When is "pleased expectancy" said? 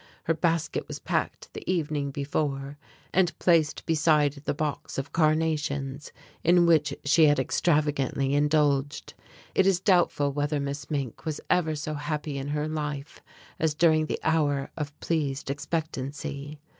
15.01-16.59